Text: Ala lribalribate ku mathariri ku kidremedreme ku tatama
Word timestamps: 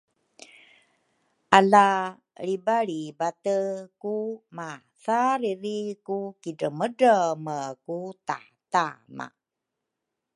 Ala 1.57 1.85
lribalribate 2.45 3.57
ku 4.01 4.15
mathariri 4.57 5.79
ku 6.07 6.17
kidremedreme 6.41 7.59
ku 7.85 7.97
tatama 8.27 9.27